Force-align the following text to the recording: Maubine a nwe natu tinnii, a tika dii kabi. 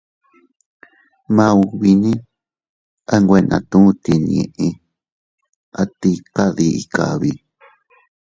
Maubine 1.35 2.11
a 3.13 3.15
nwe 3.23 3.39
natu 3.49 3.79
tinnii, 4.03 4.69
a 5.79 5.81
tika 5.99 6.43
dii 6.57 6.79
kabi. 6.95 7.31